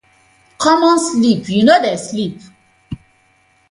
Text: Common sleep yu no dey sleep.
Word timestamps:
Common 0.63 0.97
sleep 1.09 1.43
yu 1.53 1.61
no 1.67 1.75
dey 1.83 1.97
sleep. 2.07 2.37